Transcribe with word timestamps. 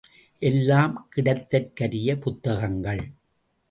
எல்லாம் 0.41 0.95
கிடைத்தற்கரிய 1.15 2.17
புத்தகங்கள். 2.19 3.03